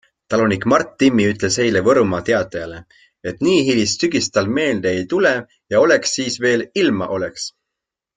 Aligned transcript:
Talunik 0.33 0.63
Mart 0.71 0.87
Timmi 1.01 1.25
ütles 1.33 1.57
eile 1.65 1.83
Võrumaa 1.87 2.25
Teatajale, 2.29 2.79
et 3.31 3.43
nii 3.49 3.59
hilist 3.67 4.05
sügist 4.07 4.33
tal 4.39 4.49
meelde 4.59 4.95
ei 5.01 5.05
tule 5.15 5.35
ja 5.75 5.83
oleks 5.85 6.15
siis 6.21 6.39
veel 6.47 6.65
ilma 6.85 7.11
oleks. 7.19 7.47